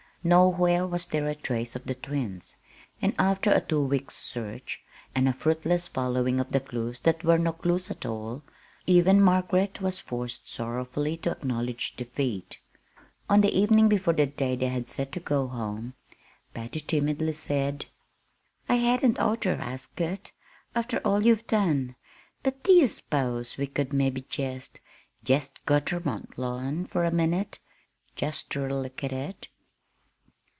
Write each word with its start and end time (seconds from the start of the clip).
Nowhere 0.23 0.85
was 0.85 1.07
there 1.07 1.25
a 1.27 1.33
trace 1.33 1.75
of 1.75 1.85
the 1.85 1.95
twins; 1.95 2.57
and 3.01 3.15
after 3.17 3.49
a 3.49 3.59
two 3.59 3.83
weeks' 3.83 4.15
search, 4.17 4.83
and 5.15 5.27
a 5.27 5.33
fruitless 5.33 5.87
following 5.87 6.39
of 6.39 6.51
clews 6.67 6.99
that 6.99 7.23
were 7.23 7.39
no 7.39 7.53
clews 7.53 7.89
at 7.89 8.05
all, 8.05 8.43
even 8.85 9.19
Margaret 9.19 9.81
was 9.81 9.97
forced 9.97 10.47
sorrowfully 10.47 11.17
to 11.17 11.31
acknowledge 11.31 11.95
defeat. 11.95 12.59
On 13.31 13.41
the 13.41 13.51
evening 13.59 13.89
before 13.89 14.13
the 14.13 14.27
day 14.27 14.55
they 14.55 14.67
had 14.67 14.87
set 14.87 15.11
to 15.13 15.19
go 15.19 15.47
home, 15.47 15.95
Patty 16.53 16.81
timidly 16.81 17.33
said: 17.33 17.87
"I 18.69 18.75
hadn't 18.75 19.17
oughter 19.19 19.55
ask 19.59 19.99
it, 19.99 20.33
after 20.75 20.99
all 20.99 21.25
you've 21.25 21.47
done; 21.47 21.95
but 22.43 22.61
do 22.61 22.71
ye 22.73 22.85
s'pose 22.85 23.55
could 23.73 23.91
we 23.91 23.97
mebbe 23.97 24.29
jest 24.29 24.81
jest 25.25 25.65
go 25.65 25.79
ter 25.79 25.99
Mont 26.05 26.37
Lawn 26.37 26.85
fur 26.85 27.05
a 27.05 27.11
minute, 27.11 27.57
jest 28.15 28.51
ter 28.51 28.69
look 28.71 29.03
at 29.03 29.11
it?" 29.13 29.47